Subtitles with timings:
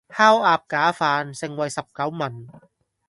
[0.09, 2.47] 烤鴨架飯，盛惠十九文